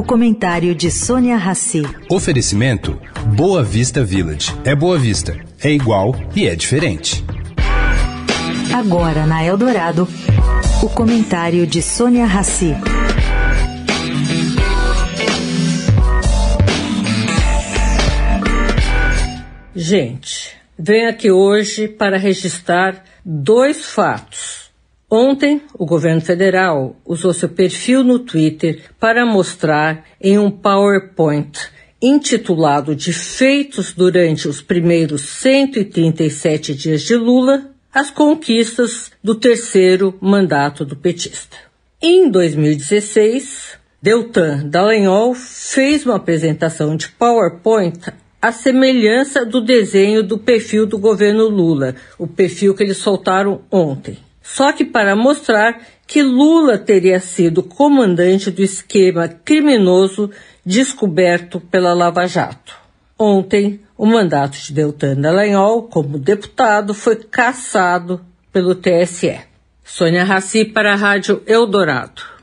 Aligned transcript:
O 0.00 0.02
comentário 0.02 0.74
de 0.74 0.90
Sônia 0.90 1.36
Rassi. 1.36 1.82
Oferecimento 2.10 2.98
Boa 3.36 3.62
Vista 3.62 4.02
Village. 4.02 4.50
É 4.64 4.74
Boa 4.74 4.98
Vista, 4.98 5.38
é 5.62 5.70
igual 5.70 6.16
e 6.34 6.46
é 6.46 6.56
diferente. 6.56 7.22
Agora 8.74 9.26
na 9.26 9.44
Eldorado, 9.44 10.08
o 10.82 10.88
comentário 10.88 11.66
de 11.66 11.82
Sônia 11.82 12.24
Rassi. 12.24 12.74
Gente, 19.76 20.56
venho 20.78 21.10
aqui 21.10 21.30
hoje 21.30 21.86
para 21.86 22.16
registrar 22.16 23.04
dois 23.22 23.84
fatos. 23.84 24.69
Ontem, 25.10 25.60
o 25.76 25.84
governo 25.84 26.20
federal 26.20 26.96
usou 27.04 27.34
seu 27.34 27.48
perfil 27.48 28.04
no 28.04 28.20
Twitter 28.20 28.84
para 29.00 29.26
mostrar 29.26 30.04
em 30.20 30.38
um 30.38 30.50
PowerPoint 30.50 31.58
intitulado 32.00 32.94
de 32.94 33.12
Feitos 33.12 33.92
durante 33.92 34.46
os 34.46 34.62
primeiros 34.62 35.22
137 35.22 36.74
dias 36.74 37.02
de 37.02 37.16
Lula 37.16 37.70
as 37.92 38.08
conquistas 38.08 39.10
do 39.22 39.34
terceiro 39.34 40.16
mandato 40.20 40.84
do 40.84 40.94
petista. 40.94 41.56
Em 42.00 42.30
2016, 42.30 43.78
Deltan 44.00 44.68
Dallagnol 44.68 45.34
fez 45.34 46.06
uma 46.06 46.16
apresentação 46.16 46.96
de 46.96 47.08
PowerPoint 47.08 47.98
a 48.40 48.52
semelhança 48.52 49.44
do 49.44 49.60
desenho 49.60 50.22
do 50.22 50.38
perfil 50.38 50.86
do 50.86 50.96
governo 50.96 51.48
Lula, 51.48 51.94
o 52.16 52.26
perfil 52.26 52.74
que 52.74 52.82
eles 52.82 52.96
soltaram 52.96 53.60
ontem. 53.70 54.16
Só 54.52 54.72
que 54.72 54.84
para 54.84 55.14
mostrar 55.14 55.80
que 56.06 56.22
Lula 56.22 56.76
teria 56.76 57.20
sido 57.20 57.62
comandante 57.62 58.50
do 58.50 58.62
esquema 58.62 59.28
criminoso 59.28 60.30
descoberto 60.66 61.60
pela 61.60 61.94
Lava 61.94 62.26
Jato. 62.26 62.74
Ontem, 63.16 63.80
o 63.96 64.06
mandato 64.06 64.58
de 64.58 64.72
Deltan 64.72 65.14
Dallagnol 65.20 65.84
como 65.84 66.18
deputado 66.18 66.94
foi 66.94 67.16
cassado 67.16 68.20
pelo 68.52 68.74
TSE. 68.74 69.40
Sônia 69.84 70.24
Raci 70.24 70.64
para 70.64 70.94
a 70.94 70.96
Rádio 70.96 71.42
Eldorado. 71.46 72.39